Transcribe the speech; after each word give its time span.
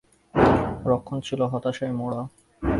রক্ষণ 0.85 1.17
ছিল 1.19 1.41
হতাশায় 1.51 1.93
মোড়া। 1.93 2.21